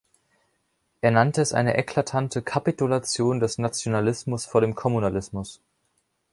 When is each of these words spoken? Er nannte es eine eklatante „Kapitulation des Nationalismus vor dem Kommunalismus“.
Er 1.01 1.11
nannte 1.11 1.43
es 1.43 1.53
eine 1.53 1.77
eklatante 1.77 2.41
„Kapitulation 2.41 3.39
des 3.39 3.59
Nationalismus 3.59 4.47
vor 4.47 4.59
dem 4.61 4.73
Kommunalismus“. 4.73 5.61